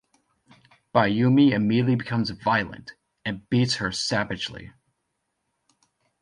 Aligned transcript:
Bayoumi 0.95 1.51
immediately 1.51 1.93
becomes 1.93 2.31
violent 2.31 2.93
and 3.23 3.47
beats 3.51 3.75
her 3.75 3.89
saveagely. 3.89 4.73